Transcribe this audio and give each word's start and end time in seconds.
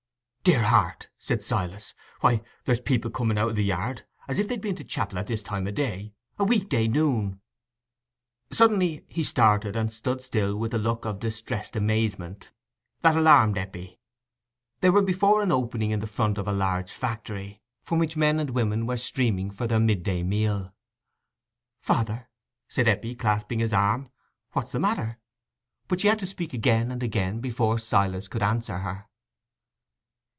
"Dear 0.43 0.63
heart!" 0.63 1.07
said 1.19 1.43
Silas, 1.43 1.93
"why, 2.21 2.41
there's 2.65 2.79
people 2.79 3.11
coming 3.11 3.37
out 3.37 3.49
o' 3.51 3.53
the 3.53 3.63
Yard 3.63 4.07
as 4.27 4.39
if 4.39 4.47
they'd 4.47 4.59
been 4.59 4.75
to 4.77 4.83
chapel 4.83 5.19
at 5.19 5.27
this 5.27 5.43
time 5.43 5.67
o' 5.67 5.71
day—a 5.71 6.43
weekday 6.43 6.87
noon!" 6.87 7.39
Suddenly 8.49 9.05
he 9.07 9.23
started 9.23 9.75
and 9.75 9.93
stood 9.93 10.23
still 10.23 10.55
with 10.55 10.73
a 10.73 10.79
look 10.79 11.05
of 11.05 11.19
distressed 11.19 11.75
amazement, 11.75 12.51
that 13.01 13.15
alarmed 13.15 13.55
Eppie. 13.59 13.99
They 14.79 14.89
were 14.89 15.03
before 15.03 15.43
an 15.43 15.51
opening 15.51 15.91
in 15.91 16.03
front 16.07 16.39
of 16.39 16.47
a 16.47 16.51
large 16.53 16.91
factory, 16.91 17.61
from 17.83 17.99
which 17.99 18.17
men 18.17 18.39
and 18.39 18.49
women 18.49 18.87
were 18.87 18.97
streaming 18.97 19.51
for 19.51 19.67
their 19.67 19.79
midday 19.79 20.23
meal. 20.23 20.73
"Father," 21.81 22.29
said 22.67 22.87
Eppie, 22.87 23.13
clasping 23.13 23.59
his 23.59 23.73
arm, 23.73 24.09
"what's 24.53 24.71
the 24.71 24.79
matter?" 24.79 25.19
But 25.87 26.01
she 26.01 26.07
had 26.07 26.17
to 26.17 26.25
speak 26.25 26.51
again 26.51 26.89
and 26.89 27.03
again 27.03 27.41
before 27.41 27.77
Silas 27.77 28.27
could 28.27 28.41
answer 28.41 28.79
her. 28.79 29.05